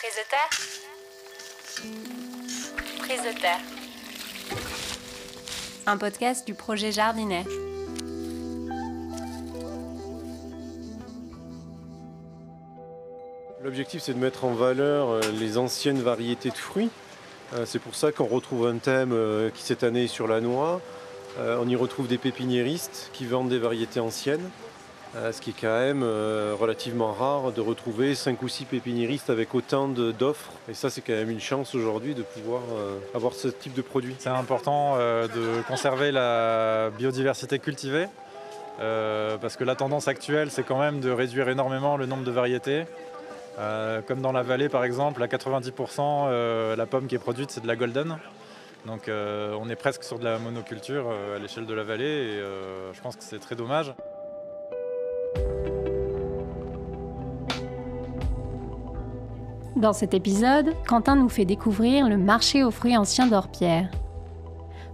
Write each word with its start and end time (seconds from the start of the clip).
Prise 0.00 0.16
de 0.16 0.24
terre 0.30 0.48
Prise 3.00 3.20
de 3.20 3.38
terre. 3.38 3.60
Un 5.84 5.98
podcast 5.98 6.46
du 6.46 6.54
projet 6.54 6.90
Jardinet. 6.90 7.44
L'objectif, 13.62 14.00
c'est 14.00 14.14
de 14.14 14.18
mettre 14.18 14.46
en 14.46 14.54
valeur 14.54 15.10
euh, 15.10 15.20
les 15.38 15.58
anciennes 15.58 16.00
variétés 16.00 16.48
de 16.48 16.56
fruits. 16.56 16.88
Euh, 17.52 17.66
C'est 17.66 17.78
pour 17.78 17.94
ça 17.94 18.10
qu'on 18.10 18.24
retrouve 18.24 18.68
un 18.68 18.78
thème 18.78 19.12
euh, 19.12 19.50
qui 19.50 19.62
cette 19.62 19.82
année 19.84 20.04
est 20.04 20.08
sur 20.08 20.26
la 20.26 20.40
noix. 20.40 20.80
On 21.38 21.68
y 21.68 21.76
retrouve 21.76 22.08
des 22.08 22.18
pépiniéristes 22.18 23.10
qui 23.12 23.26
vendent 23.26 23.50
des 23.50 23.58
variétés 23.58 24.00
anciennes, 24.00 24.50
ce 25.14 25.40
qui 25.40 25.50
est 25.50 25.60
quand 25.60 25.78
même 25.78 26.02
euh, 26.02 26.54
relativement 26.58 27.12
rare 27.12 27.52
de 27.52 27.60
retrouver 27.60 28.14
5 28.14 28.40
ou 28.42 28.48
6 28.48 28.66
pépiniéristes 28.66 29.30
avec 29.30 29.54
autant 29.54 29.88
d'offres. 29.88 30.52
Et 30.68 30.74
ça, 30.74 30.90
c'est 30.90 31.00
quand 31.00 31.12
même 31.12 31.30
une 31.30 31.40
chance 31.40 31.74
aujourd'hui 31.74 32.14
de 32.14 32.22
pouvoir 32.22 32.62
euh, 32.72 32.98
avoir 33.14 33.34
ce 33.34 33.48
type 33.48 33.74
de 33.74 33.82
produit. 33.82 34.14
C'est 34.18 34.28
important 34.28 34.94
euh, 34.96 35.26
de 35.26 35.62
conserver 35.66 36.12
la 36.12 36.90
biodiversité 36.90 37.58
cultivée 37.58 38.06
euh, 38.80 39.36
parce 39.38 39.56
que 39.56 39.64
la 39.64 39.74
tendance 39.74 40.08
actuelle, 40.08 40.50
c'est 40.50 40.62
quand 40.62 40.78
même 40.78 41.00
de 41.00 41.10
réduire 41.10 41.48
énormément 41.48 41.96
le 41.96 42.06
nombre 42.06 42.24
de 42.24 42.30
variétés. 42.30 42.84
Euh, 43.58 44.00
comme 44.06 44.22
dans 44.22 44.32
la 44.32 44.42
vallée, 44.42 44.68
par 44.68 44.84
exemple, 44.84 45.22
à 45.22 45.26
90%, 45.26 46.28
euh, 46.28 46.76
la 46.76 46.86
pomme 46.86 47.08
qui 47.08 47.14
est 47.14 47.18
produite, 47.18 47.50
c'est 47.50 47.60
de 47.60 47.66
la 47.66 47.76
golden. 47.76 48.16
Donc 48.86 49.08
euh, 49.08 49.54
on 49.60 49.68
est 49.68 49.76
presque 49.76 50.04
sur 50.04 50.18
de 50.18 50.24
la 50.24 50.38
monoculture 50.38 51.06
euh, 51.10 51.36
à 51.36 51.38
l'échelle 51.38 51.66
de 51.66 51.74
la 51.74 51.82
vallée 51.82 52.04
et 52.04 52.38
euh, 52.38 52.92
je 52.94 53.00
pense 53.00 53.16
que 53.16 53.22
c'est 53.22 53.38
très 53.38 53.54
dommage. 53.54 53.92
Dans 59.80 59.94
cet 59.94 60.12
épisode, 60.12 60.74
Quentin 60.86 61.16
nous 61.16 61.30
fait 61.30 61.46
découvrir 61.46 62.06
le 62.06 62.18
marché 62.18 62.62
aux 62.62 62.70
fruits 62.70 62.98
anciens 62.98 63.26
d'Orpierre. 63.26 63.88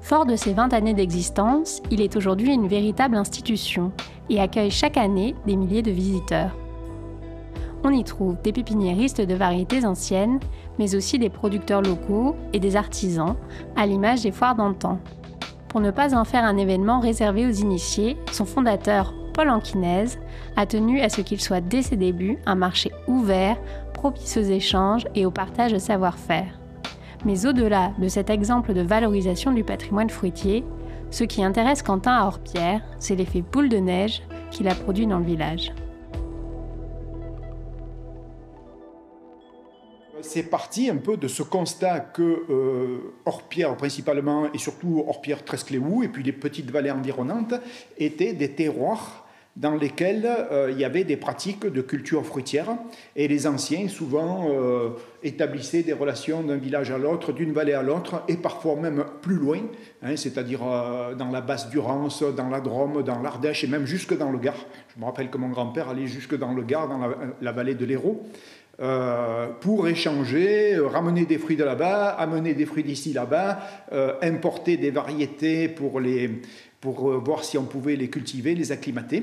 Fort 0.01 0.27
de 0.27 0.37
ses 0.37 0.53
20 0.53 0.73
années 0.73 0.95
d'existence, 0.95 1.83
il 1.91 2.01
est 2.01 2.15
aujourd'hui 2.15 2.55
une 2.55 2.69
véritable 2.69 3.17
institution 3.17 3.91
et 4.31 4.41
accueille 4.41 4.70
chaque 4.70 4.97
année 4.97 5.34
des 5.45 5.56
milliers 5.56 5.83
de 5.83 5.91
visiteurs. 5.91 6.56
On 7.83 7.91
y 7.91 8.05
trouve 8.05 8.41
des 8.43 8.53
pépiniéristes 8.53 9.20
de 9.20 9.34
variétés 9.34 9.84
anciennes, 9.84 10.39
mais 10.78 10.95
aussi 10.95 11.19
des 11.19 11.31
producteurs 11.31 11.83
locaux 11.83 12.37
et 12.53 12.61
des 12.61 12.77
artisans, 12.77 13.34
à 13.75 13.87
l'image 13.87 14.23
des 14.23 14.31
foires 14.31 14.55
d'antan. 14.55 15.00
Pour 15.67 15.81
ne 15.81 15.91
pas 15.91 16.17
en 16.17 16.25
faire 16.25 16.45
un 16.45 16.56
événement 16.56 17.00
réservé 17.00 17.45
aux 17.45 17.50
initiés, 17.50 18.17
son 18.31 18.45
fondateur, 18.45 19.12
Paul 19.37 19.50
Anquinez, 19.50 20.06
a 20.56 20.65
tenu 20.65 21.03
à 21.03 21.11
ce 21.11 21.21
qu'il 21.21 21.43
soit 21.43 21.61
dès 21.61 21.83
ses 21.83 21.97
débuts 21.97 22.39
un 22.47 22.55
marché 22.55 22.91
ouvert, 23.06 23.59
propice 24.07 24.37
aux 24.37 24.43
échanges 24.43 25.05
et 25.17 25.27
au 25.27 25.33
partage 25.33 25.73
de 25.73 25.79
savoir-faire. 25.79 26.61
Mais 27.25 27.45
au-delà 27.45 27.91
de 27.99 28.07
cet 28.07 28.31
exemple 28.31 28.73
de 28.73 28.83
valorisation 28.83 29.51
du 29.51 29.65
patrimoine 29.65 30.11
fruitier, 30.11 30.65
ce 31.11 31.25
qui 31.25 31.43
intéresse 31.43 31.83
Quentin 31.83 32.12
à 32.12 32.27
Orpierre, 32.29 32.83
c'est 33.01 33.17
l'effet 33.17 33.43
boule 33.43 33.69
de 33.69 33.79
neige 33.79 34.23
qu'il 34.53 34.69
a 34.69 34.77
produit 34.77 35.09
dans 35.09 35.19
le 35.19 35.25
village. 35.25 35.73
C'est 40.21 40.45
parti 40.45 40.89
un 40.89 40.99
peu 40.99 41.17
de 41.17 41.27
ce 41.27 41.43
constat 41.43 41.99
que 41.99 42.45
euh, 42.49 43.12
Orpierre 43.25 43.77
principalement, 43.77 44.53
et 44.53 44.59
surtout 44.59 45.05
Orpierre 45.09 45.45
Trescléou, 45.45 46.05
et 46.05 46.09
puis 46.09 46.23
les 46.23 46.33
petites 46.33 46.71
vallées 46.71 46.93
environnantes, 46.93 47.55
étaient 47.99 48.34
des 48.34 48.53
terroirs 48.53 49.25
dans 49.57 49.75
lesquels 49.75 50.27
euh, 50.27 50.71
il 50.71 50.79
y 50.79 50.85
avait 50.85 51.05
des 51.05 51.17
pratiques 51.17 51.67
de 51.67 51.81
culture 51.81 52.25
fruitière, 52.25 52.77
et 53.17 53.27
les 53.27 53.47
anciens 53.47 53.89
souvent 53.89 54.49
euh, 54.51 54.91
établissaient 55.23 55.83
des 55.83 55.95
relations 55.95 56.43
d'un 56.43 56.59
village 56.59 56.91
à 56.91 56.99
l'autre, 56.99 57.33
d'une 57.33 57.53
vallée 57.53 57.73
à 57.73 57.83
l'autre, 57.83 58.23
et 58.29 58.37
parfois 58.37 58.77
même 58.77 59.05
plus 59.23 59.37
loin, 59.37 59.61
hein, 60.03 60.15
c'est-à-dire 60.17 60.61
euh, 60.62 61.15
dans 61.15 61.31
la 61.31 61.41
basse 61.41 61.71
Durance, 61.71 62.22
dans 62.22 62.50
la 62.50 62.61
Drôme, 62.61 63.03
dans 63.03 63.21
l'Ardèche, 63.21 63.65
et 63.65 63.66
même 63.66 63.87
jusque 63.87 64.16
dans 64.16 64.31
le 64.31 64.39
Gard. 64.39 64.66
Je 64.95 65.00
me 65.00 65.06
rappelle 65.06 65.31
que 65.31 65.39
mon 65.39 65.49
grand-père 65.49 65.89
allait 65.89 66.06
jusque 66.06 66.37
dans 66.37 66.53
le 66.53 66.62
Gard, 66.62 66.89
dans 66.89 66.99
la, 66.99 67.16
la 67.41 67.53
vallée 67.53 67.75
de 67.75 67.84
l'Hérault. 67.84 68.25
Pour 69.62 69.89
échanger, 69.89 70.77
ramener 70.78 71.25
des 71.25 71.39
fruits 71.39 71.56
de 71.56 71.65
là-bas, 71.65 72.09
amener 72.11 72.53
des 72.53 72.66
fruits 72.66 72.84
d'ici 72.84 73.15
là-bas, 73.15 73.59
importer 74.21 74.77
des 74.77 74.91
variétés 74.91 75.69
pour, 75.69 75.99
les, 75.99 76.43
pour 76.83 77.11
voir 77.21 77.43
si 77.43 77.56
on 77.56 77.65
pouvait 77.65 77.97
les 77.97 78.11
cultiver, 78.11 78.55
les 78.55 78.72
acclimater. 78.72 79.22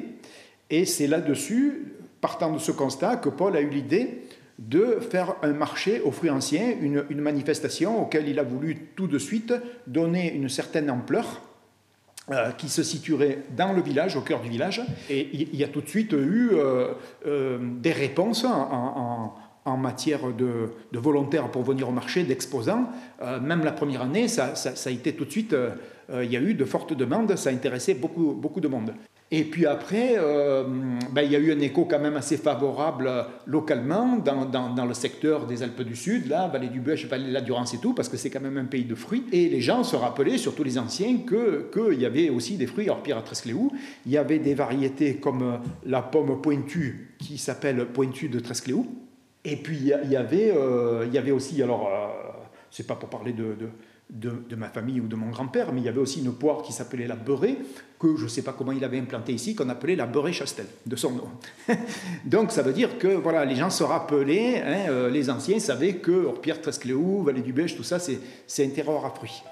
Et 0.73 0.85
c'est 0.85 1.05
là-dessus, 1.05 1.93
partant 2.19 2.51
de 2.51 2.57
ce 2.57 2.71
constat, 2.71 3.17
que 3.17 3.29
Paul 3.29 3.55
a 3.55 3.61
eu 3.61 3.69
l'idée 3.69 4.23
de 4.57 4.97
faire 4.99 5.35
un 5.43 5.53
marché 5.53 6.01
aux 6.01 6.09
fruits 6.09 6.31
anciens, 6.31 6.73
une, 6.81 7.21
manifestation 7.21 8.01
auquel 8.01 8.27
il 8.27 8.39
a 8.39 8.43
voulu 8.43 8.87
tout 8.95 9.05
de 9.05 9.19
suite 9.19 9.53
donner 9.85 10.33
une 10.33 10.49
certaine 10.49 10.89
ampleur. 10.89 11.43
euh, 12.31 12.51
qui 12.51 12.69
se 12.69 12.83
situerait 12.83 13.39
dans 13.55 13.73
le 13.73 13.81
village, 13.81 14.15
au 14.15 14.21
cœur 14.21 14.39
du 14.39 14.49
village. 14.49 14.81
Et 15.09 15.27
il 15.33 15.55
y 15.57 15.63
a 15.63 15.67
tout 15.67 15.81
de 15.81 15.89
suite 15.89 16.13
eu 16.13 16.51
euh, 16.53 16.93
euh, 17.27 17.59
des 17.81 17.91
réponses 17.91 18.45
en, 18.45 19.77
matière 19.77 20.31
de, 20.31 20.71
volontaires 20.93 21.51
pour 21.51 21.63
venir 21.63 21.89
au 21.89 21.91
marché, 21.91 22.23
d'exposants. 22.23 22.89
Même 23.41 23.63
la 23.65 23.73
première 23.73 24.03
année, 24.03 24.27
ça, 24.27 24.53
a 24.85 24.89
été 24.89 25.13
tout 25.13 25.25
de 25.25 25.31
suite, 25.31 25.55
il 26.13 26.31
y 26.31 26.37
a 26.37 26.41
eu 26.41 26.53
de 26.53 26.65
fortes 26.65 26.93
demandes, 26.93 27.35
ça 27.35 27.49
a 27.49 27.53
intéressé 27.53 27.93
beaucoup, 27.93 28.31
beaucoup 28.31 28.61
de 28.61 28.69
monde. 28.69 28.93
Et 29.35 29.45
puis 29.45 29.65
après, 29.65 30.13
euh, 30.15 30.63
ben, 31.11 31.23
il 31.23 31.31
y 31.31 31.35
a 31.35 31.39
eu 31.39 31.51
un 31.51 31.59
écho 31.59 31.85
quand 31.85 31.97
même 31.97 32.15
assez 32.15 32.37
favorable 32.37 33.07
euh, 33.07 33.23
localement 33.47 34.17
dans, 34.17 34.45
dans- 34.45 34.85
le 34.85 34.93
secteur 34.93 35.47
des 35.47 35.63
Alpes 35.63 35.81
du 35.81 35.95
Sud, 35.95 36.27
là, 36.27 36.47
Vallée 36.49 36.67
du 36.67 36.79
Buech, 36.79 37.07
Vallée 37.07 37.29
de 37.29 37.33
la 37.33 37.41
Durance 37.41 37.73
et 37.73 37.79
tout, 37.79 37.95
parce 37.95 38.09
que 38.09 38.15
c'est 38.17 38.29
quand 38.29 38.41
même 38.41 38.59
un 38.59 38.65
pays 38.65 38.83
de 38.85 38.93
fruits. 38.93 39.23
Et 39.31 39.49
les 39.49 39.59
gens 39.59 39.83
se 39.83 39.95
rappelaient, 39.95 40.37
surtout 40.37 40.63
les 40.63 40.77
anciens, 40.77 41.17
que- 41.25 41.67
qu'il 41.73 41.99
y 41.99 42.05
avait 42.05 42.29
aussi 42.29 42.57
des 42.57 42.67
fruits, 42.67 42.91
Orpire 42.91 43.17
à 43.17 43.23
Trescléou. 43.23 43.71
Il 44.05 44.11
y 44.11 44.17
avait 44.17 44.37
des 44.37 44.53
variétés 44.53 45.15
comme 45.15 45.41
euh, 45.41 45.57
la 45.83 46.03
pomme 46.03 46.39
pointue, 46.39 47.15
qui 47.17 47.39
s'appelle 47.39 47.87
pointue 47.87 48.29
de 48.29 48.39
Trescléou. 48.39 48.85
Et 49.43 49.55
puis 49.55 49.77
il 49.77 49.87
y 50.11 50.15
avait, 50.15 50.53
y 51.11 51.17
avait 51.17 51.31
aussi, 51.31 51.61
alors, 51.63 51.87
euh, 51.87 52.07
c'est 52.69 52.85
pas 52.85 52.95
pour 52.95 53.09
parler 53.09 53.33
de, 53.33 53.55
de- 54.09 54.55
ma 54.55 54.69
famille 54.69 55.01
ou 55.01 55.07
de 55.07 55.15
mon 55.15 55.29
grand-père, 55.29 55.73
mais 55.73 55.81
il 55.81 55.85
y 55.85 55.89
avait 55.89 55.99
aussi 55.99 56.23
une 56.23 56.33
poire 56.33 56.61
qui 56.61 56.71
s'appelait 56.71 57.07
la 57.07 57.15
beurrée, 57.15 57.57
que 57.99 58.15
je 58.17 58.23
ne 58.23 58.29
sais 58.29 58.41
pas 58.43 58.53
comment 58.53 58.71
il 58.71 58.83
avait 58.83 58.99
implantée 58.99 59.33
ici, 59.33 59.55
qu'on 59.55 59.69
appelait 59.69 59.95
la 59.95 60.05
beurrée 60.05 60.33
Chastel, 60.33 60.67
de 60.85 60.95
son 60.95 61.11
nom. 61.11 61.29
Donc 62.25 62.51
ça 62.51 62.61
veut 62.61 62.73
dire 62.73 62.97
que 62.97 63.07
voilà, 63.07 63.45
les 63.45 63.55
gens 63.55 63.69
se 63.69 63.83
rappelaient, 63.83 64.61
hein, 64.61 64.89
euh, 64.89 65.09
les 65.09 65.29
anciens 65.29 65.59
savaient 65.59 65.95
que 65.95 66.25
Orpierre, 66.25 66.61
Trescléou, 66.61 67.23
Vallée 67.23 67.41
du 67.41 67.53
Bèche, 67.53 67.75
tout 67.75 67.83
ça, 67.83 67.97
c'est 67.99 68.65
un 68.65 68.69
terroir 68.69 69.05
à 69.05 69.09
fruits. 69.09 69.43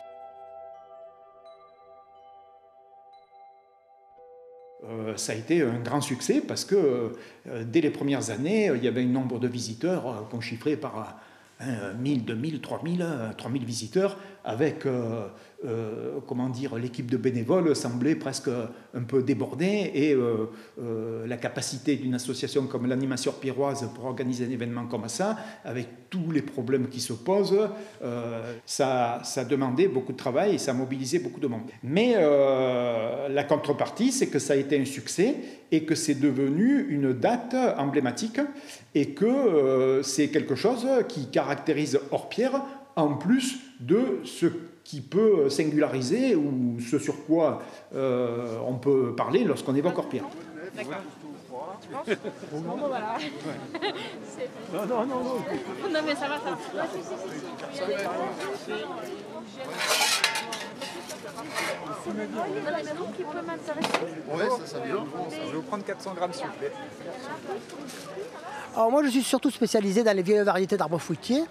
Euh, 4.83 5.15
ça 5.15 5.33
a 5.33 5.35
été 5.35 5.61
un 5.61 5.79
grand 5.79 6.01
succès 6.01 6.41
parce 6.45 6.65
que 6.65 7.13
euh, 7.47 7.63
dès 7.63 7.81
les 7.81 7.91
premières 7.91 8.31
années, 8.31 8.69
euh, 8.69 8.77
il 8.77 8.83
y 8.83 8.87
avait 8.87 9.03
un 9.03 9.07
nombre 9.07 9.39
de 9.39 9.47
visiteurs 9.47 10.27
qu'on 10.31 10.41
chiffrait 10.41 10.75
par 10.75 11.19
euh, 11.61 11.93
1000, 11.99 12.25
2000, 12.25 12.61
3000, 12.61 13.01
euh, 13.03 13.31
3000 13.37 13.63
visiteurs, 13.63 14.17
avec, 14.43 14.85
euh, 14.85 15.27
euh, 15.65 16.19
comment 16.27 16.49
dire, 16.49 16.75
l'équipe 16.75 17.09
de 17.09 17.17
bénévoles 17.17 17.75
semblait 17.75 18.15
presque 18.15 18.49
un 18.93 19.03
peu 19.03 19.21
débordée 19.21 19.91
et 19.93 20.13
euh, 20.13 21.27
la 21.27 21.37
capacité 21.37 21.95
d'une 21.95 22.15
association 22.15 22.65
comme 22.65 22.87
l'animation 22.87 23.33
pierroise 23.39 23.87
pour 23.93 24.05
organiser 24.05 24.45
un 24.45 24.49
événement 24.49 24.87
comme 24.87 25.07
ça, 25.07 25.37
avec 25.63 26.09
tous 26.09 26.31
les 26.31 26.41
problèmes 26.41 26.89
qui 26.89 26.99
se 26.99 27.13
posent, 27.13 27.69
ça, 28.65 29.21
ça 29.23 29.45
demandait 29.45 29.87
beaucoup 29.87 30.11
de 30.11 30.17
travail 30.17 30.55
et 30.55 30.57
ça 30.57 30.73
mobilisait 30.73 31.19
beaucoup 31.19 31.39
de 31.39 31.47
monde. 31.47 31.61
Mais 31.83 32.15
la 33.29 33.43
contrepartie, 33.45 34.11
c'est 34.11 34.27
que 34.27 34.39
ça 34.39 34.53
a 34.53 34.55
été 34.57 34.77
un 34.77 34.83
succès 34.83 35.35
et 35.71 35.85
que 35.85 35.95
c'est 35.95 36.15
devenu 36.15 36.87
une 36.89 37.13
date 37.13 37.55
emblématique 37.77 38.41
et 38.93 39.11
que 39.11 40.01
c'est 40.03 40.27
quelque 40.27 40.55
chose 40.55 40.85
qui 41.07 41.29
caractérise 41.29 41.97
Orpierre 42.11 42.61
en 42.95 43.13
plus 43.15 43.59
de 43.79 44.19
ce 44.23 44.47
qui 44.83 45.01
peut 45.01 45.49
singulariser 45.49 46.35
ou 46.35 46.77
ce 46.79 46.99
sur 46.99 47.25
quoi 47.25 47.61
euh, 47.93 48.57
on 48.65 48.75
peut 48.75 49.15
parler 49.15 49.43
lorsqu'on 49.43 49.75
évoque 49.75 49.97
Orpierre. 49.97 50.25
Bon, 52.51 52.61
bah, 52.61 52.75
voilà. 52.87 53.17
Non, 54.73 54.85
non, 54.85 55.05
non, 55.05 55.23
non. 55.23 55.35
Non, 55.91 55.99
mais 56.05 56.15
ça 56.15 56.27
va, 56.27 56.39
ça 56.39 56.51
va. 56.51 56.81
Ouais, 56.81 56.89
si, 56.91 56.99
si, 56.99 57.13
si, 58.65 58.71
donc, 62.97 63.15
qui 63.15 63.23
peut 63.23 63.41
m'intéresser 63.45 63.89
Je 65.45 65.51
vais 65.51 65.55
vous 65.55 65.61
prendre 65.61 65.83
400 65.83 66.13
grammes 66.13 66.33
s'il 66.33 66.45
vous 66.45 66.53
plaît. 66.53 66.71
Alors 68.75 68.91
moi, 68.91 69.03
je 69.03 69.09
suis 69.09 69.23
surtout 69.23 69.51
spécialisé 69.51 70.03
dans 70.03 70.15
les 70.15 70.23
vieilles 70.23 70.43
variétés 70.43 70.77
d'arbres 70.77 70.99
fruitiers. 70.99 71.43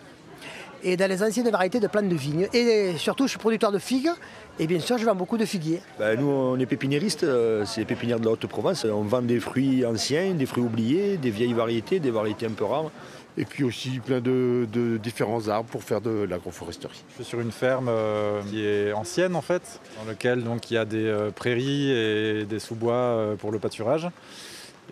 Et 0.82 0.96
dans 0.96 1.08
les 1.08 1.22
anciennes 1.22 1.48
variétés 1.50 1.80
de 1.80 1.86
plantes 1.86 2.08
de 2.08 2.14
vigne. 2.14 2.48
Et 2.52 2.94
surtout, 2.96 3.24
je 3.24 3.30
suis 3.30 3.38
producteur 3.38 3.72
de 3.72 3.78
figues 3.78 4.10
et 4.58 4.66
bien 4.66 4.80
sûr, 4.80 4.98
je 4.98 5.04
vends 5.04 5.14
beaucoup 5.14 5.38
de 5.38 5.44
figuiers. 5.44 5.80
Ben, 5.98 6.18
nous, 6.18 6.28
on 6.28 6.58
est 6.58 6.66
pépiniéristes, 6.66 7.24
euh, 7.24 7.64
c'est 7.64 7.84
pépinières 7.84 8.20
de 8.20 8.26
la 8.26 8.32
Haute-Provence. 8.32 8.84
On 8.84 9.02
vend 9.02 9.22
des 9.22 9.40
fruits 9.40 9.84
anciens, 9.86 10.34
des 10.34 10.46
fruits 10.46 10.62
oubliés, 10.62 11.16
des 11.16 11.30
vieilles 11.30 11.54
variétés, 11.54 12.00
des 12.00 12.10
variétés 12.10 12.46
un 12.46 12.50
peu 12.50 12.64
rares. 12.64 12.90
Et 13.38 13.44
puis 13.44 13.62
aussi 13.62 14.00
plein 14.04 14.20
de, 14.20 14.66
de 14.72 14.96
différents 14.96 15.48
arbres 15.48 15.68
pour 15.70 15.84
faire 15.84 16.00
de 16.00 16.26
l'agroforesterie. 16.28 17.04
Je 17.10 17.22
suis 17.22 17.24
sur 17.24 17.40
une 17.40 17.52
ferme 17.52 17.86
euh, 17.88 18.42
qui 18.50 18.64
est 18.64 18.92
ancienne 18.92 19.36
en 19.36 19.40
fait, 19.40 19.80
dans 19.98 20.10
laquelle 20.10 20.42
donc, 20.42 20.70
il 20.70 20.74
y 20.74 20.76
a 20.76 20.84
des 20.84 21.06
euh, 21.06 21.30
prairies 21.30 21.90
et 21.90 22.44
des 22.44 22.58
sous-bois 22.58 22.92
euh, 22.92 23.36
pour 23.36 23.52
le 23.52 23.58
pâturage. 23.58 24.08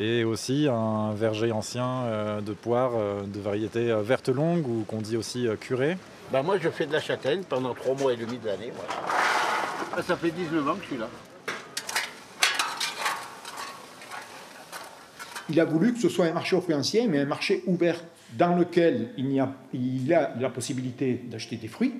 Et 0.00 0.23
aussi 0.25 0.69
un 0.70 1.12
verger 1.14 1.50
ancien 1.50 2.05
euh, 2.05 2.40
de 2.40 2.52
poires 2.52 2.93
euh, 2.94 3.23
de 3.23 3.40
variété 3.40 3.90
euh, 3.90 4.00
verte 4.00 4.29
longue 4.29 4.67
ou 4.69 4.85
qu'on 4.87 5.00
dit 5.00 5.17
aussi 5.17 5.46
euh, 5.49 5.56
curée. 5.56 5.96
Bah 6.32 6.43
moi 6.43 6.56
je 6.61 6.69
fais 6.69 6.87
de 6.87 6.93
la 6.93 7.00
châtaigne 7.00 7.43
pendant 7.49 7.75
trois 7.75 7.94
mois 7.96 8.12
et 8.12 8.17
demi 8.17 8.38
de 8.38 8.46
l'année. 8.46 8.73
voilà. 8.76 8.93
Ah, 9.96 10.02
Ça 10.02 10.17
fait 10.17 10.31
19 10.31 10.69
ans 10.69 10.75
que 10.75 10.82
je 10.82 10.87
suis 10.88 10.96
là. 10.99 11.08
Il 15.50 15.58
a 15.61 15.64
voulu 15.64 15.94
que 15.94 16.00
ce 16.00 16.08
soit 16.08 16.26
un 16.26 16.32
marché 16.32 16.55
aux 16.56 16.61
fruits 16.61 16.75
anciens, 16.75 17.06
mais 17.08 17.19
un 17.20 17.25
marché 17.25 17.62
ouvert 17.67 18.00
dans 18.37 18.55
lequel 18.55 19.11
il, 19.17 19.32
y 19.32 19.40
a, 19.40 19.50
il 19.73 20.12
a 20.12 20.35
la 20.38 20.50
possibilité 20.50 21.14
d'acheter 21.31 21.56
des 21.56 21.69
fruits, 21.69 21.94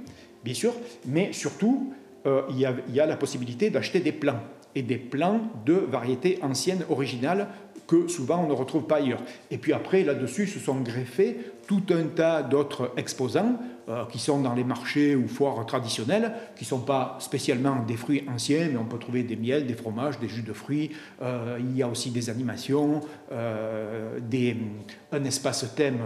bien 0.45 0.53
sûr, 0.55 0.75
mais 1.07 1.33
surtout, 1.33 1.95
euh, 2.27 2.43
il, 2.51 2.59
y 2.59 2.67
a, 2.67 2.75
il 2.89 2.95
y 2.95 3.01
a 3.01 3.07
la 3.07 3.17
possibilité 3.17 3.71
d'acheter 3.71 4.01
des 4.01 4.13
plants, 4.13 4.41
et 4.75 4.83
des 4.83 4.99
plants 4.99 5.41
de 5.65 5.73
variétés 5.73 6.39
anciennes, 6.43 6.85
originales, 6.91 7.49
que 7.89 8.07
souvent 8.07 8.45
on 8.45 8.47
ne 8.47 8.53
retrouve 8.53 8.85
pas 8.85 8.97
ailleurs. 8.97 9.23
Et 9.51 9.59
puis 9.59 9.73
après, 9.73 10.05
là-dessus, 10.05 10.47
se 10.47 10.61
sont 10.61 10.77
greffés 10.77 11.39
tout 11.67 11.83
un 11.91 12.05
tas 12.05 12.43
d'autres 12.43 12.93
exposants 12.97 13.59
euh, 13.89 14.05
qui 14.07 14.19
sont 14.19 14.41
dans 14.41 14.55
les 14.55 14.65
marchés 14.65 15.17
ou 15.17 15.27
foires 15.29 15.65
traditionnelles, 15.67 16.33
qui 16.57 16.65
ne 16.65 16.69
sont 16.69 16.81
pas 16.81 17.17
spécialement 17.21 17.83
des 17.87 17.97
fruits 17.97 18.25
anciens, 18.29 18.69
mais 18.71 18.77
on 18.77 18.85
peut 18.85 18.99
trouver 18.99 19.23
des 19.23 19.37
miels, 19.37 19.67
des 19.67 19.75
fromages, 19.75 20.19
des 20.19 20.29
jus 20.29 20.43
de 20.43 20.53
fruits. 20.53 20.91
Euh, 21.23 21.59
il 21.59 21.77
y 21.77 21.83
a 21.83 21.89
aussi 21.89 22.11
des 22.11 22.31
animations, 22.31 23.01
euh, 23.33 24.19
un 25.13 25.25
espace 25.25 25.75
thème 25.75 26.01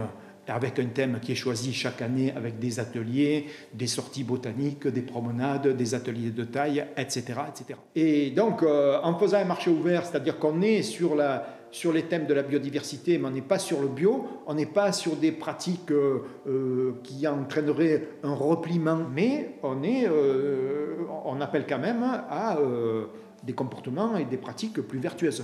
avec 0.47 0.77
un 0.79 0.87
thème 0.87 1.19
qui 1.21 1.31
est 1.31 1.35
choisi 1.35 1.73
chaque 1.73 2.01
année 2.01 2.33
avec 2.35 2.59
des 2.59 2.77
ateliers, 2.81 3.47
des 3.73 3.87
sorties 3.87 4.25
botaniques, 4.25 4.87
des 4.87 5.01
promenades, 5.01 5.69
des 5.69 5.95
ateliers 5.95 6.31
de 6.31 6.43
taille, 6.43 6.85
etc. 6.97 7.23
etc. 7.47 7.79
Et 7.95 8.31
donc, 8.31 8.61
en 8.61 9.17
faisant 9.17 9.37
un 9.37 9.45
marché 9.45 9.69
ouvert, 9.69 10.05
c'est-à-dire 10.05 10.39
qu'on 10.39 10.61
est 10.61 10.81
sur, 10.81 11.15
la, 11.15 11.62
sur 11.73 11.91
les 11.91 12.03
thèmes 12.03 12.27
de 12.27 12.35
la 12.35 12.43
biodiversité, 12.43 13.17
mais 13.17 13.27
on 13.27 13.31
n'est 13.31 13.41
pas 13.41 13.57
sur 13.57 13.81
le 13.81 13.87
bio, 13.87 14.27
on 14.45 14.53
n'est 14.53 14.67
pas 14.67 14.91
sur 14.91 15.15
des 15.15 15.31
pratiques 15.31 15.91
euh, 15.91 16.23
euh, 16.47 16.93
qui 17.03 17.27
entraîneraient 17.27 18.09
un 18.21 18.35
repliement, 18.35 18.99
mais 19.11 19.57
on, 19.63 19.81
est, 19.81 20.07
euh, 20.07 20.97
on 21.25 21.41
appelle 21.41 21.65
quand 21.67 21.79
même 21.79 22.03
à 22.03 22.57
euh, 22.57 23.07
des 23.41 23.53
comportements 23.53 24.15
et 24.17 24.25
des 24.25 24.37
pratiques 24.37 24.81
plus 24.81 24.99
vertueuses. 24.99 25.43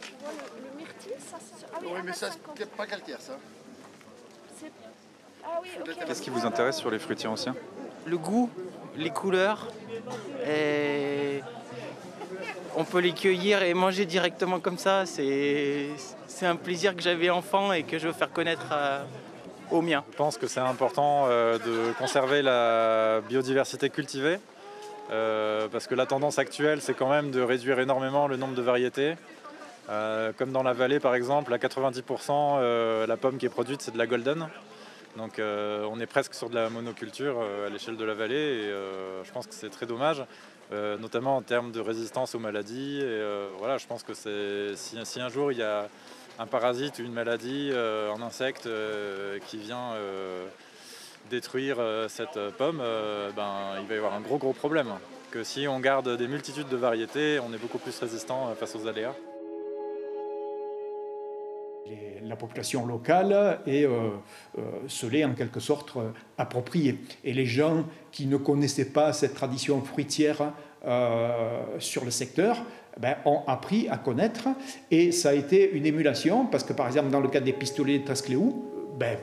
Je 0.00 0.24
vois 0.24 0.32
le, 0.58 0.78
myrtille, 0.78 1.12
ça. 1.18 1.36
Ah 1.70 1.78
oui, 1.82 1.88
Oui, 1.96 2.00
mais 2.02 2.12
ça, 2.14 2.28
1,50. 2.28 2.32
c'est 2.56 2.70
pas 2.70 2.86
calcaire, 2.86 3.20
ça. 3.20 3.36
Ah 5.44 5.60
oui. 5.62 5.68
Qu'est-ce 6.06 6.22
qui 6.22 6.30
vous 6.30 6.46
intéresse 6.46 6.78
sur 6.78 6.90
les 6.90 6.98
fruitiers 6.98 7.28
anciens? 7.28 7.54
Le 8.06 8.16
goût, 8.16 8.48
les 8.96 9.10
couleurs. 9.10 9.68
Et 10.48 11.42
on 12.76 12.84
peut 12.84 12.98
les 13.00 13.12
cueillir 13.12 13.62
et 13.62 13.74
manger 13.74 14.06
directement 14.06 14.60
comme 14.60 14.78
ça. 14.78 15.04
C'est 15.06 15.88
un 16.42 16.56
plaisir 16.56 16.96
que 16.96 17.02
j'avais 17.02 17.30
enfant 17.30 17.72
et 17.72 17.82
que 17.82 17.98
je 17.98 18.08
veux 18.08 18.12
faire 18.14 18.32
connaître 18.32 18.66
à- 18.72 19.02
aux 19.70 19.82
miens. 19.82 20.04
Je 20.12 20.16
pense 20.16 20.36
que 20.38 20.46
c'est 20.46 20.60
important 20.60 21.26
euh, 21.28 21.58
de 21.58 21.92
conserver 21.98 22.42
la 22.42 23.20
biodiversité 23.28 23.90
cultivée, 23.90 24.38
euh, 25.10 25.68
parce 25.70 25.86
que 25.86 25.94
la 25.94 26.06
tendance 26.06 26.38
actuelle, 26.38 26.80
c'est 26.80 26.94
quand 26.94 27.08
même 27.10 27.30
de 27.30 27.40
réduire 27.40 27.78
énormément 27.80 28.26
le 28.28 28.36
nombre 28.36 28.54
de 28.54 28.62
variétés. 28.62 29.14
Euh, 29.90 30.32
comme 30.36 30.52
dans 30.52 30.62
la 30.62 30.72
vallée, 30.72 31.00
par 31.00 31.14
exemple, 31.14 31.52
à 31.52 31.58
90%, 31.58 32.58
euh, 32.60 33.06
la 33.06 33.16
pomme 33.16 33.36
qui 33.38 33.46
est 33.46 33.50
produite, 33.50 33.82
c'est 33.82 33.90
de 33.92 33.98
la 33.98 34.06
golden. 34.06 34.48
Donc 35.16 35.38
euh, 35.38 35.86
on 35.90 36.00
est 36.00 36.06
presque 36.06 36.34
sur 36.34 36.48
de 36.48 36.54
la 36.54 36.70
monoculture 36.70 37.36
euh, 37.42 37.66
à 37.66 37.70
l'échelle 37.70 37.96
de 37.96 38.04
la 38.04 38.14
vallée, 38.14 38.34
et 38.34 38.70
euh, 38.70 39.22
je 39.24 39.30
pense 39.32 39.46
que 39.46 39.54
c'est 39.54 39.68
très 39.70 39.84
dommage, 39.86 40.24
euh, 40.72 40.96
notamment 40.98 41.36
en 41.36 41.42
termes 41.42 41.70
de 41.70 41.80
résistance 41.80 42.34
aux 42.34 42.38
maladies. 42.38 43.00
Euh, 43.02 43.48
voilà, 43.58 43.78
je 43.78 43.86
pense 43.86 44.02
que 44.02 44.14
c'est 44.14 44.74
si, 44.76 45.20
un 45.20 45.28
jour 45.28 45.52
il 45.52 45.58
y 45.58 45.62
a 45.62 45.88
un 46.38 46.46
parasite 46.46 46.98
ou 46.98 47.02
une 47.02 47.12
maladie, 47.12 47.70
euh, 47.72 48.12
un 48.12 48.22
insecte 48.22 48.66
euh, 48.66 49.38
qui 49.48 49.58
vient 49.58 49.94
détruire 51.30 51.78
cette 52.08 52.38
pomme, 52.58 52.82
ben, 53.36 53.76
il 53.80 53.86
va 53.86 53.94
y 53.94 53.96
avoir 53.96 54.14
un 54.14 54.20
gros 54.20 54.38
gros 54.38 54.52
problème. 54.52 54.88
Que 55.30 55.44
si 55.44 55.66
on 55.66 55.80
garde 55.80 56.16
des 56.16 56.28
multitudes 56.28 56.68
de 56.68 56.76
variétés, 56.76 57.38
on 57.40 57.54
est 57.54 57.58
beaucoup 57.58 57.78
plus 57.78 57.98
résistant 57.98 58.54
face 58.54 58.74
aux 58.76 58.86
aléas. 58.86 59.14
La 62.22 62.36
population 62.36 62.86
locale 62.86 63.60
et 63.66 63.84
euh, 63.84 64.10
euh, 64.56 64.62
se 64.86 65.06
l'est 65.06 65.24
en 65.24 65.34
quelque 65.34 65.58
sorte 65.58 65.96
euh, 65.96 66.10
appropriée. 66.38 66.98
Et 67.24 67.32
les 67.32 67.44
gens 67.44 67.84
qui 68.12 68.26
ne 68.26 68.36
connaissaient 68.36 68.90
pas 68.90 69.12
cette 69.12 69.34
tradition 69.34 69.82
fruitière 69.82 70.52
euh, 70.86 71.60
sur 71.80 72.04
le 72.04 72.10
secteur 72.10 72.62
ben, 72.98 73.16
ont 73.24 73.40
appris 73.46 73.88
à 73.88 73.98
connaître 73.98 74.48
et 74.90 75.10
ça 75.10 75.30
a 75.30 75.32
été 75.34 75.72
une 75.72 75.84
émulation 75.84 76.46
parce 76.46 76.62
que 76.64 76.72
par 76.72 76.86
exemple 76.86 77.10
dans 77.10 77.20
le 77.20 77.28
cas 77.28 77.40
des 77.40 77.52
pistolets 77.52 77.98
de 77.98 78.04
Trascléou, 78.04 78.64
ben, 78.98 79.18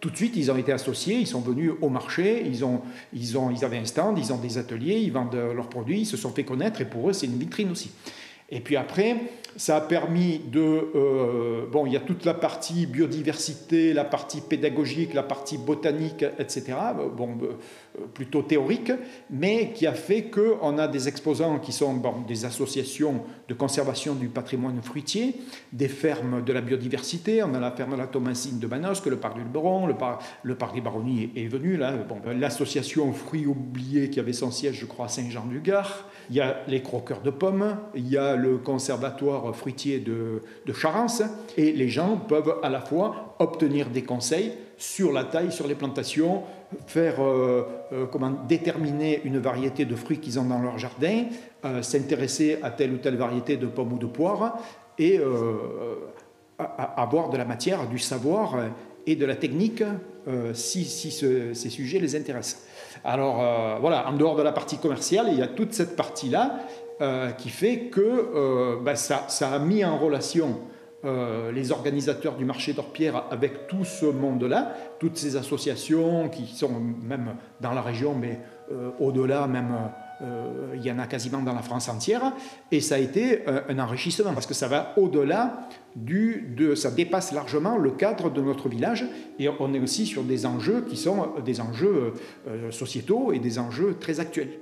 tout 0.00 0.08
de 0.08 0.16
suite, 0.16 0.34
ils 0.36 0.50
ont 0.50 0.56
été 0.56 0.72
associés, 0.72 1.16
ils 1.16 1.26
sont 1.26 1.42
venus 1.42 1.72
au 1.82 1.90
marché, 1.90 2.42
ils, 2.46 2.64
ont, 2.64 2.80
ils, 3.12 3.36
ont, 3.36 3.50
ils 3.50 3.62
avaient 3.66 3.76
un 3.76 3.84
stand, 3.84 4.18
ils 4.18 4.32
ont 4.32 4.38
des 4.38 4.56
ateliers, 4.56 4.98
ils 4.98 5.12
vendent 5.12 5.34
leurs 5.34 5.68
produits, 5.68 6.00
ils 6.00 6.06
se 6.06 6.16
sont 6.16 6.30
fait 6.30 6.44
connaître 6.44 6.80
et 6.80 6.86
pour 6.86 7.10
eux, 7.10 7.12
c'est 7.12 7.26
une 7.26 7.38
vitrine 7.38 7.70
aussi. 7.70 7.90
Et 8.50 8.60
puis 8.60 8.76
après, 8.76 9.16
ça 9.56 9.76
a 9.76 9.80
permis 9.80 10.40
de... 10.50 10.60
euh, 10.60 11.66
bon, 11.70 11.86
il 11.86 11.92
y 11.92 11.96
a 11.96 12.00
toute 12.00 12.24
la 12.24 12.34
partie 12.34 12.86
biodiversité, 12.86 13.92
la 13.92 14.04
partie 14.04 14.40
pédagogique, 14.40 15.14
la 15.14 15.22
partie 15.22 15.58
botanique, 15.58 16.24
etc. 16.38 16.74
Bon, 17.16 17.36
euh, 17.42 18.06
plutôt 18.14 18.42
théorique, 18.42 18.92
mais 19.28 19.72
qui 19.72 19.86
a 19.86 19.92
fait 19.92 20.24
qu'on 20.24 20.78
a 20.78 20.86
des 20.88 21.08
exposants 21.08 21.58
qui 21.58 21.72
sont 21.72 21.94
bon, 21.94 22.14
des 22.26 22.44
associations 22.44 23.22
de 23.48 23.54
conservation 23.54 24.14
du 24.14 24.28
patrimoine 24.28 24.80
fruitier, 24.82 25.34
des 25.72 25.88
fermes 25.88 26.44
de 26.44 26.52
la 26.52 26.60
biodiversité. 26.60 27.42
On 27.42 27.52
a 27.54 27.60
la 27.60 27.72
ferme 27.72 27.92
de 27.92 27.98
la 27.98 28.06
Thomasine 28.06 28.60
de 28.60 28.66
Manosque, 28.66 29.06
le 29.06 29.16
parc 29.16 29.34
du 29.34 29.42
Luberon, 29.42 29.86
le, 29.86 29.94
par- 29.94 30.20
le 30.44 30.54
parc 30.54 30.74
des 30.74 30.80
Baronnies 30.80 31.30
est, 31.36 31.48
venu 31.48 31.76
là. 31.76 31.92
Bon, 31.96 32.20
l'association 32.32 33.12
Fruits 33.12 33.46
oubliés 33.46 34.10
qui 34.10 34.20
avait 34.20 34.32
son 34.32 34.50
siège, 34.52 34.76
je 34.78 34.86
crois, 34.86 35.06
à 35.06 35.08
Saint-Jean-du-Gard. 35.08 36.08
Il 36.30 36.36
y 36.36 36.40
a 36.40 36.60
les 36.68 36.80
croqueurs 36.80 37.22
de 37.22 37.30
pommes, 37.30 37.76
il 37.96 38.08
y 38.08 38.16
a 38.16 38.36
le 38.40 38.56
conservatoire 38.58 39.54
fruitier 39.54 39.98
de, 40.00 40.42
de 40.66 40.72
Charence, 40.72 41.22
et 41.56 41.72
les 41.72 41.88
gens 41.88 42.16
peuvent 42.16 42.56
à 42.62 42.68
la 42.68 42.80
fois 42.80 43.36
obtenir 43.38 43.88
des 43.90 44.02
conseils 44.02 44.52
sur 44.76 45.12
la 45.12 45.24
taille, 45.24 45.52
sur 45.52 45.66
les 45.68 45.74
plantations, 45.74 46.42
faire 46.86 47.16
euh, 47.20 47.62
euh, 47.92 48.06
comment 48.10 48.32
déterminer 48.48 49.20
une 49.24 49.38
variété 49.38 49.84
de 49.84 49.94
fruits 49.94 50.18
qu'ils 50.18 50.38
ont 50.38 50.44
dans 50.44 50.60
leur 50.60 50.78
jardin, 50.78 51.24
euh, 51.64 51.82
s'intéresser 51.82 52.58
à 52.62 52.70
telle 52.70 52.92
ou 52.92 52.96
telle 52.98 53.16
variété 53.16 53.56
de 53.56 53.66
pommes 53.66 53.92
ou 53.92 53.98
de 53.98 54.06
poires, 54.06 54.58
et 54.98 55.18
avoir 56.58 57.30
de 57.30 57.38
la 57.38 57.44
matière, 57.46 57.86
du 57.88 57.98
savoir 57.98 58.56
et 59.06 59.16
de 59.16 59.24
la 59.24 59.34
technique 59.34 59.82
si, 60.52 60.84
si 60.84 61.10
ce- 61.10 61.54
ces 61.54 61.70
sujets 61.70 61.98
les 61.98 62.14
intéressent. 62.16 62.66
Alors 63.02 63.36
voilà, 63.80 64.06
en 64.10 64.12
dehors 64.12 64.36
de 64.36 64.42
la 64.42 64.52
partie 64.52 64.76
commerciale, 64.76 65.28
il 65.32 65.38
y 65.38 65.42
a 65.42 65.46
toute 65.46 65.72
cette 65.72 65.96
partie-là 65.96 66.58
euh, 67.00 67.30
qui 67.30 67.48
fait 67.48 67.84
que 67.84 68.00
euh, 68.02 68.76
ben, 68.84 68.94
ça, 68.94 69.26
a 69.40 69.58
mis 69.58 69.82
en 69.82 69.96
relation 69.96 70.60
euh, 71.06 71.50
les 71.50 71.72
organisateurs 71.72 72.36
du 72.36 72.44
marché 72.44 72.74
d'Orpierre 72.74 73.24
avec 73.30 73.68
tout 73.68 73.86
ce 73.86 74.04
monde-là, 74.04 74.74
toutes 74.98 75.16
ces 75.16 75.34
associations 75.36 76.28
qui 76.28 76.46
sont 76.46 76.68
même 77.02 77.36
dans 77.62 77.72
la 77.72 77.80
région, 77.80 78.14
mais 78.14 78.40
au-delà 79.00 79.46
même. 79.46 79.74
il 80.74 80.82
y 80.84 80.92
en 80.92 80.98
a 80.98 81.06
quasiment 81.06 81.40
dans 81.40 81.54
la 81.54 81.62
France 81.62 81.88
entière, 81.88 82.34
et 82.70 82.80
ça 82.80 82.96
a 82.96 82.98
été 82.98 83.44
un 83.46 83.78
enrichissement 83.78 84.32
parce 84.32 84.46
que 84.46 84.54
ça 84.54 84.68
va 84.68 84.92
au-delà 84.96 85.68
du, 85.96 86.54
de, 86.56 86.74
ça 86.74 86.90
dépasse 86.90 87.32
largement 87.32 87.78
le 87.78 87.90
cadre 87.90 88.30
de 88.30 88.42
notre 88.42 88.68
village, 88.68 89.06
et 89.38 89.48
on 89.48 89.72
est 89.72 89.80
aussi 89.80 90.04
sur 90.06 90.22
des 90.22 90.44
enjeux 90.44 90.84
qui 90.88 90.98
sont 90.98 91.30
des 91.44 91.60
enjeux 91.60 92.12
sociétaux 92.70 93.32
et 93.32 93.38
des 93.38 93.58
enjeux 93.58 93.96
très 93.98 94.20
actuels. 94.20 94.60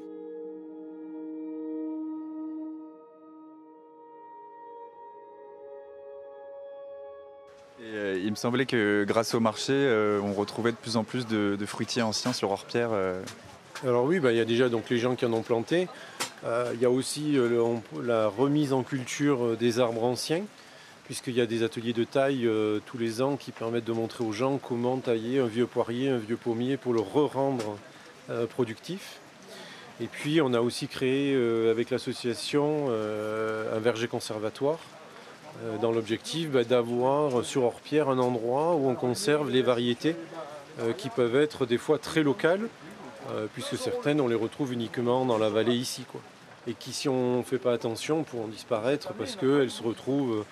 Il 8.24 8.30
me 8.30 8.36
semblait 8.36 8.66
que 8.66 9.04
grâce 9.06 9.34
au 9.34 9.40
marché, 9.40 9.72
euh, 9.72 10.20
on 10.22 10.32
retrouvait 10.32 10.72
de 10.72 10.76
plus 10.76 10.96
en 10.96 11.04
plus 11.04 11.26
de, 11.26 11.56
fruitiers 11.66 12.02
anciens 12.02 12.32
sur 12.32 12.50
Orpierre. 12.50 12.90
euh. 12.92 13.22
Alors 13.86 14.04
oui, 14.04 14.20
bah, 14.20 14.32
il 14.32 14.38
y 14.38 14.40
a 14.40 14.44
déjà 14.44 14.68
donc, 14.68 14.90
les 14.90 14.98
gens 14.98 15.14
qui 15.14 15.24
en 15.24 15.32
ont 15.32 15.42
planté. 15.42 15.88
Euh, 16.44 16.72
il 16.74 16.80
y 16.80 16.84
a 16.84 16.90
aussi 16.90 17.36
la 18.02 18.28
remise 18.28 18.72
en 18.72 18.82
culture 18.82 19.56
des 19.56 19.80
arbres 19.80 20.04
anciens. 20.04 20.42
puisqu'il 21.04 21.34
y 21.34 21.40
a 21.40 21.46
des 21.46 21.62
ateliers 21.62 21.94
de 21.94 22.04
taille 22.04 22.46
tous 22.84 22.98
les 22.98 23.22
ans 23.22 23.36
qui 23.36 23.50
permettent 23.50 23.86
de 23.86 23.92
montrer 23.92 24.24
aux 24.24 24.32
gens 24.32 24.58
comment 24.58 24.98
tailler 24.98 25.40
un 25.40 25.46
vieux 25.46 25.66
poirier, 25.66 26.10
un 26.10 26.18
vieux 26.18 26.36
pommier 26.36 26.76
pour 26.76 26.92
le 26.92 27.00
re-rendre 27.00 27.78
productif. 28.50 29.18
Et 30.02 30.06
puis 30.06 30.42
on 30.42 30.52
a 30.52 30.60
aussi 30.60 30.86
créé 30.86 31.34
avec 31.70 31.88
l'association 31.88 32.90
un 32.90 33.78
verger 33.78 34.06
conservatoire 34.06 34.78
dans 35.80 35.92
l'objectif 35.92 36.50
bah, 36.50 36.64
d'avoir 36.64 37.44
sur 37.44 37.64
Orpierre 37.64 38.08
un 38.08 38.18
endroit 38.18 38.74
où 38.74 38.88
on 38.88 38.94
conserve 38.94 39.50
les 39.50 39.62
variétés 39.62 40.16
qui 40.96 41.08
peuvent 41.08 41.36
être 41.36 41.66
des 41.66 41.78
fois 41.78 41.98
très 41.98 42.22
locales, 42.22 42.68
puisque 43.54 43.76
certaines 43.76 44.20
on 44.20 44.28
les 44.28 44.36
retrouve 44.36 44.72
uniquement 44.72 45.24
dans 45.24 45.38
la 45.38 45.48
vallée 45.48 45.74
ici. 45.74 46.04
Quoi. 46.10 46.20
Et 46.68 46.74
qui 46.74 46.92
si 46.92 47.08
on 47.08 47.38
ne 47.38 47.42
fait 47.42 47.58
pas 47.58 47.72
attention 47.72 48.22
pourront 48.22 48.46
disparaître 48.46 49.12
parce 49.14 49.34
qu'elles 49.34 49.70
se 49.70 49.82
retrouvent 49.82 50.44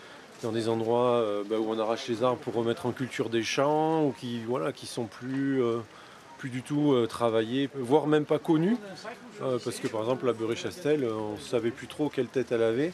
dans 0.42 0.52
des 0.52 0.68
endroits 0.68 1.16
euh, 1.16 1.42
bah, 1.48 1.56
où 1.58 1.70
on 1.70 1.78
arrache 1.78 2.08
les 2.08 2.22
arbres 2.22 2.38
pour 2.38 2.54
remettre 2.54 2.86
en 2.86 2.92
culture 2.92 3.28
des 3.30 3.42
champs 3.42 4.04
ou 4.04 4.12
qui 4.12 4.40
voilà 4.46 4.72
qui 4.72 4.86
sont 4.86 5.04
plus 5.04 5.62
euh, 5.62 5.78
plus 6.38 6.50
du 6.50 6.62
tout 6.62 6.92
euh, 6.92 7.06
travaillés, 7.06 7.70
voire 7.74 8.06
même 8.06 8.26
pas 8.26 8.38
connus, 8.38 8.76
parce 9.40 9.80
que 9.80 9.88
par 9.88 10.02
exemple 10.02 10.26
la 10.26 10.34
beurre 10.34 10.54
Chastel, 10.54 11.08
on 11.10 11.32
ne 11.32 11.40
savait 11.40 11.70
plus 11.70 11.86
trop 11.86 12.10
quelle 12.10 12.26
tête 12.26 12.52
elle 12.52 12.62
avait. 12.62 12.92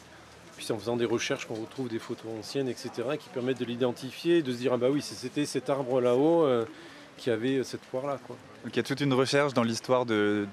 Puis 0.57 0.71
en 0.71 0.79
faisant 0.79 0.97
des 0.97 1.05
recherches 1.05 1.47
qu'on 1.47 1.55
retrouve 1.55 1.89
des 1.89 1.99
photos 1.99 2.31
anciennes, 2.39 2.69
etc., 2.69 2.91
qui 3.19 3.29
permettent 3.31 3.61
de 3.61 3.65
l'identifier, 3.65 4.43
de 4.43 4.53
se 4.53 4.59
dire 4.59 4.73
ah 4.75 4.77
bah 4.77 4.89
oui 4.91 5.03
c'était 5.03 5.47
cet 5.47 5.71
arbre 5.71 6.01
là-haut 6.01 6.47
qui 7.17 7.31
avait 7.31 7.65
cette 7.65 7.81
poire 7.83 8.07
là 8.07 8.19
quoi. 8.27 8.37
Donc 8.65 8.75
il 8.75 8.77
y 8.77 8.81
a 8.81 8.85
toute 8.85 9.01
une 9.01 9.13
recherche 9.13 9.55
dans 9.55 9.65
l'histoire 9.65 10.07
du, 10.07 10.47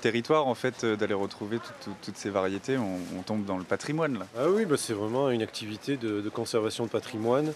territoire, 0.00 0.46
en 0.46 0.54
fait, 0.54 0.84
euh, 0.84 0.96
d'aller 0.96 1.14
retrouver 1.14 1.58
toutes 2.02 2.16
ces 2.16 2.28
variétés. 2.28 2.76
On, 2.76 3.22
tombe 3.22 3.44
dans 3.44 3.56
le 3.56 3.64
patrimoine, 3.64 4.18
là. 4.18 4.26
Ah 4.38 4.50
oui, 4.50 4.66
bah, 4.66 4.76
c'est 4.76 4.92
vraiment 4.92 5.30
une 5.30 5.42
activité 5.42 5.96
de, 5.96 6.28
conservation 6.28 6.84
de 6.84 6.90
patrimoine. 6.90 7.52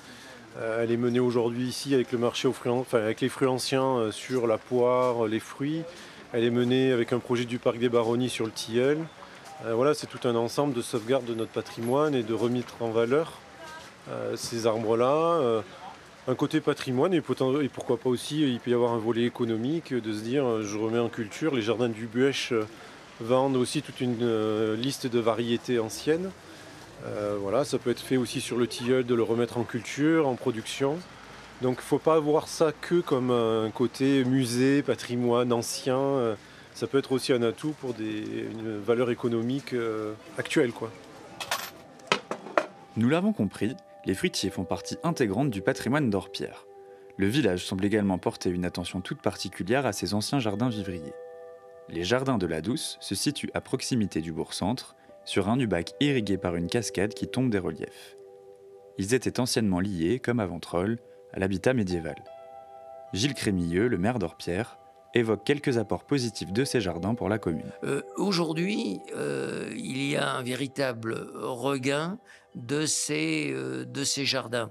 Euh, 0.59 0.83
elle 0.83 0.91
est 0.91 0.97
menée 0.97 1.21
aujourd'hui 1.21 1.67
ici 1.67 1.95
avec 1.95 2.13
le 2.13 2.19
marché 2.19 2.49
aux 2.49 2.53
fruits, 2.53 2.73
enfin, 2.73 2.99
avec 2.99 3.21
les 3.21 3.29
fruits 3.29 3.49
anciens 3.49 3.97
euh, 3.97 4.11
sur 4.11 4.47
la 4.47 4.57
poire, 4.57 5.27
les 5.27 5.41
fruits. 5.41 5.83
Elle 6.33 6.45
est 6.45 6.51
menée 6.51 6.91
avec 6.91 7.13
un 7.13 7.19
projet 7.19 7.45
du 7.45 7.59
parc 7.59 7.79
des 7.79 7.89
Baronnies 7.89 8.31
sur 8.31 8.47
le 8.47 8.53
tilleul. 8.53 8.99
Voilà, 9.73 9.95
c'est 9.95 10.07
tout 10.07 10.29
un 10.29 10.35
ensemble 10.35 10.75
de 10.75 10.83
sauvegarde 10.83 11.25
de 11.25 11.35
notre 11.35 11.51
patrimoine 11.51 12.15
et 12.15 12.23
de 12.23 12.35
remettre 12.35 12.75
en 12.81 12.91
valeur 12.91 13.39
ces 14.37 14.67
arbres-là 14.67 15.63
un 16.27 16.35
côté 16.35 16.61
patrimoine 16.61 17.13
et, 17.13 17.21
pourquoi 17.21 17.99
pas 17.99 18.09
aussi, 18.09 18.41
il 18.41 18.59
peut 18.59 18.71
y 18.71 18.75
avoir 18.75 18.93
un 18.93 18.99
volet 18.99 19.25
économique 19.25 19.93
de 19.93 20.13
se 20.13 20.21
dire 20.21 20.47
euh, 20.47 20.63
je 20.63 20.79
remets 20.79 20.99
en 20.99 21.09
culture. 21.09 21.55
Les 21.55 21.63
jardins 21.63 21.89
du 21.89 22.07
Buèche 22.07 22.53
euh, 22.53 22.65
vendent 23.21 23.57
aussi 23.57 23.83
toute 23.83 24.01
une 24.01 24.17
euh, 24.23 24.75
liste 24.77 25.07
de 25.07 25.19
variétés 25.19 25.79
anciennes. 25.79 26.31
voilà, 27.41 27.65
ça 27.65 27.79
peut 27.79 27.91
être 27.91 28.01
fait 28.01 28.17
aussi 28.17 28.41
sur 28.41 28.57
le 28.57 28.67
tilleul 28.67 29.05
de 29.05 29.15
le 29.15 29.23
remettre 29.23 29.59
en 29.59 29.65
culture, 29.65 30.27
en 30.27 30.35
production. 30.35 30.99
Donc 31.61 31.77
il 31.77 31.85
ne 31.85 31.89
faut 31.89 31.99
pas 31.99 32.19
voir 32.19 32.49
ça 32.49 32.73
que 32.73 33.01
comme 33.01 33.31
un 33.31 33.71
côté 33.71 34.25
musée, 34.25 34.83
patrimoine 34.83 35.53
ancien. 35.53 36.37
Ça 36.75 36.87
peut 36.87 36.99
être 36.99 37.13
aussi 37.13 37.33
un 37.33 37.43
atout 37.43 37.75
pour 37.81 37.95
des, 37.95 38.25
une 38.51 38.79
valeur 38.79 39.11
économique 39.11 39.75
actuelle. 40.37 40.73
Quoi. 40.73 40.91
Nous 42.97 43.09
l'avons 43.09 43.33
compris, 43.33 43.75
les 44.05 44.15
fruitiers 44.15 44.51
font 44.51 44.65
partie 44.65 44.99
intégrante 45.03 45.51
du 45.51 45.63
patrimoine 45.63 46.11
d'Orpierre. 46.11 46.67
Le 47.17 47.27
village 47.27 47.65
semble 47.65 47.85
également 47.85 48.19
porter 48.19 48.51
une 48.51 48.65
attention 48.65 49.01
toute 49.01 49.23
particulière 49.23 49.87
à 49.87 49.93
ses 49.93 50.15
anciens 50.15 50.41
jardins 50.41 50.69
vivriers. 50.69 51.15
Les 51.89 52.03
jardins 52.03 52.39
de 52.39 52.47
la 52.47 52.61
Douce 52.61 52.97
se 53.01 53.15
situent 53.15 53.51
à 53.55 53.61
proximité 53.61 54.21
du 54.21 54.33
bourg-centre, 54.33 54.97
sur 55.25 55.49
un 55.49 55.57
du 55.57 55.67
bac 55.67 55.93
irrigué 56.01 56.39
par 56.39 56.57
une 56.57 56.67
cascade 56.67 57.15
qui 57.15 57.29
tombe 57.29 57.51
des 57.51 57.59
reliefs. 57.59 58.17
Ils 58.99 59.15
étaient 59.15 59.41
anciennement 59.41 59.81
liés, 59.81 60.19
comme 60.19 60.41
à 60.41 60.47
Ventrolles, 60.47 60.99
à 61.33 61.39
l'habitat 61.39 61.73
médiéval. 61.73 62.17
Gilles 63.13 63.35
Crémilleux, 63.35 63.89
le 63.89 63.99
maire 63.99 64.19
d'Orpierre, 64.19 64.79
évoque 65.15 65.45
quelques 65.45 65.79
apports 65.79 66.05
positifs 66.05 66.53
de 66.53 66.65
ces 66.65 66.81
jardins 66.81 67.15
pour 67.15 67.29
la 67.29 67.39
commune. 67.39 67.71
Euh, 67.85 68.03
aujourd'hui, 68.17 69.01
euh, 69.15 69.73
il 69.77 70.03
y 70.03 70.17
a 70.17 70.35
un 70.35 70.43
véritable 70.43 71.15
regain 71.35 72.19
de 72.55 72.87
ces, 72.87 73.51
euh, 73.53 73.85
de 73.85 74.05
ces 74.05 74.25
jardins. 74.25 74.71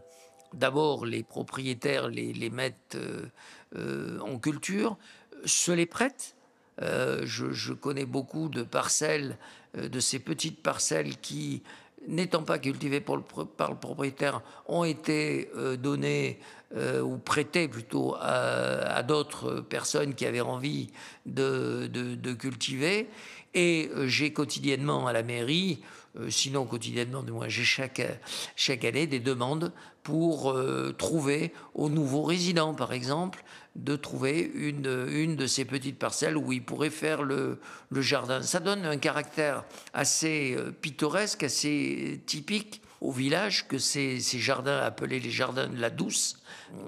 D'abord, 0.54 1.06
les 1.06 1.24
propriétaires 1.24 2.10
les, 2.10 2.32
les 2.32 2.50
mettent 2.52 2.98
en 3.76 4.38
culture, 4.38 5.00
se 5.46 5.72
les 5.72 5.88
prêtent. 5.88 6.36
Je, 6.80 7.52
je, 7.52 7.74
connais 7.74 8.06
beaucoup 8.06 8.50
de 8.50 8.62
parcelles, 8.62 9.40
de 9.76 10.00
ces 10.00 10.20
petites 10.20 10.62
parcelles 10.62 11.18
qui 11.18 11.64
n'étant 12.08 12.44
pas 12.44 12.60
cultivées 12.60 13.02
par 13.02 13.18
le 13.72 13.78
propriétaire, 13.78 14.42
ont 14.68 14.84
été 14.84 15.50
euh, 15.56 15.78
données 15.78 16.40
euh, 16.76 17.02
ou 17.02 17.18
prêtées 17.18 17.68
plutôt 17.68 18.16
à, 18.20 19.04
d'autres 19.04 19.62
personnes 19.62 20.16
qui 20.16 20.26
avaient 20.26 20.42
envie 20.42 20.90
de, 21.26 22.34
cultiver. 22.34 23.08
Et 23.54 23.90
euh, 23.96 24.08
j'ai 24.08 24.34
quotidiennement 24.34 25.08
à 25.08 25.14
la 25.14 25.24
mairie, 25.24 25.80
sinon 26.30 26.66
quotidiennement, 26.66 27.24
du 27.24 27.32
moins 27.32 27.48
j'ai 27.48 27.64
chaque, 27.64 28.02
chaque 28.56 28.86
année 28.86 29.08
des 29.08 29.20
demandes 29.20 29.74
pour 30.04 30.56
trouver 31.00 31.54
aux 31.74 31.90
nouveaux 31.90 32.22
résidents, 32.22 32.76
par 32.76 32.94
exemple, 32.94 33.44
de 33.76 33.96
trouver 33.96 34.52
une, 34.54 35.08
une 35.10 35.36
de 35.36 35.48
ces 35.48 35.66
petites 35.66 35.98
parcelles 35.98 36.38
où 36.38 36.52
ils 36.52 36.64
pourraient 36.64 36.90
faire 36.90 37.24
le, 37.24 37.60
le 37.90 38.02
jardin. 38.02 38.42
Ça 38.42 38.60
donne 38.60 38.86
un 38.86 38.98
caractère 38.98 39.66
assez 39.94 40.56
euh, 40.58 40.72
pittoresque, 40.72 41.44
assez 41.44 42.22
typique 42.26 42.82
au 43.02 43.12
village 43.12 43.68
que 43.68 43.80
ces, 43.80 44.20
ces 44.20 44.40
jardins 44.40 44.78
appelés 44.78 45.20
les 45.20 45.32
jardins 45.32 45.68
de 45.68 45.80
la 45.80 45.90
Douce, 45.90 46.42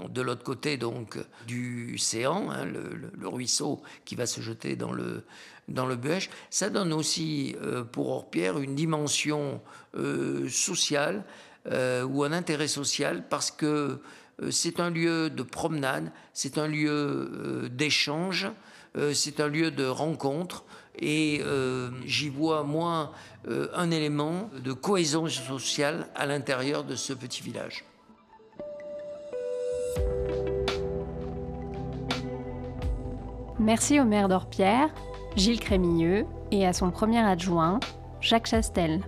de 0.07 0.21
l'autre 0.21 0.43
côté 0.43 0.77
donc 0.77 1.17
du 1.45 1.97
Séan, 1.97 2.49
hein, 2.51 2.65
le, 2.65 3.27
ruisseau 3.27 3.81
qui 4.05 4.15
va 4.15 4.25
se 4.25 4.39
jeter 4.39 4.77
dans 4.77 4.93
le, 4.93 5.25
dans 5.67 5.85
le 5.85 5.95
Buèche, 5.95 6.29
ça 6.49 6.69
donne 6.69 6.93
aussi 6.93 7.55
euh, 7.61 7.83
pour 7.83 8.09
Orpierre 8.09 8.59
une 8.59 8.75
dimension 8.75 9.61
euh, 9.95 10.47
sociale 10.49 11.23
ou 11.67 12.23
un 12.23 12.31
intérêt 12.31 12.67
social 12.67 13.27
parce 13.27 13.49
que 13.49 13.99
euh, 14.41 14.51
c'est 14.51 14.79
un 14.79 14.89
lieu 14.89 15.29
de 15.29 15.43
promenade, 15.43 16.11
c'est 16.33 16.57
un 16.57 16.67
lieu 16.67 16.89
euh, 16.91 17.69
d'échange, 17.69 18.49
euh, 18.97 19.13
c'est 19.13 19.39
un 19.39 19.47
lieu 19.47 19.71
de 19.71 19.85
rencontre. 19.85 20.63
Et 20.97 21.41
j'y 22.05 22.29
vois, 22.29 22.63
moi, 22.63 23.11
un 23.49 23.91
élément 23.91 24.49
de 24.63 24.71
cohésion 24.71 25.27
sociale 25.27 26.07
à 26.15 26.25
l'intérieur 26.25 26.85
de 26.85 26.95
ce 26.95 27.11
petit 27.11 27.43
village. 27.43 27.83
Merci 33.59 33.99
au 33.99 34.05
maire 34.05 34.29
d'Orpierre, 34.29 34.89
Gilles 35.35 35.59
Crémilleux, 35.59 36.25
et 36.51 36.65
à 36.65 36.71
son 36.71 36.91
premier 36.91 37.19
adjoint, 37.19 37.79
Jacques 38.21 38.47
Chastel. 38.47 39.01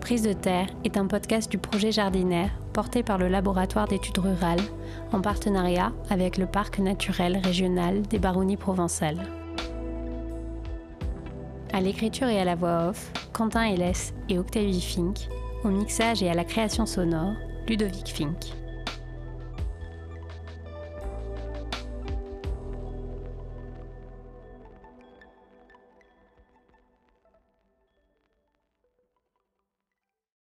Prise 0.00 0.22
de 0.22 0.32
terre 0.32 0.66
est 0.84 0.96
un 0.96 1.06
podcast 1.06 1.50
du 1.50 1.58
projet 1.58 1.92
Jardinaire 1.92 2.50
porté 2.72 3.04
par 3.04 3.16
le 3.16 3.28
laboratoire 3.28 3.86
d'études 3.86 4.18
rurales 4.18 4.60
en 5.12 5.20
partenariat 5.20 5.92
avec 6.10 6.36
le 6.36 6.46
parc 6.46 6.80
naturel 6.80 7.40
régional 7.42 8.02
des 8.02 8.18
Baronnies 8.18 8.56
provençales. 8.56 9.22
À 11.72 11.80
l'écriture 11.80 12.28
et 12.28 12.40
à 12.40 12.44
la 12.44 12.56
voix 12.56 12.88
off, 12.88 13.12
Quentin 13.32 13.64
Hélès 13.64 14.14
et 14.28 14.38
Octavie 14.38 14.80
Fink, 14.80 15.28
au 15.62 15.68
mixage 15.68 16.22
et 16.22 16.28
à 16.28 16.34
la 16.34 16.44
création 16.44 16.86
sonore, 16.86 17.34
Ludovic 17.68 18.08
Fink. 18.08 18.63